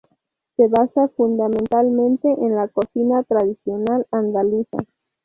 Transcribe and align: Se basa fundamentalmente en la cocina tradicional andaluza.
Se 0.57 0.67
basa 0.67 1.09
fundamentalmente 1.09 2.27
en 2.27 2.55
la 2.55 2.67
cocina 2.69 3.21
tradicional 3.21 4.07
andaluza. 4.09 4.79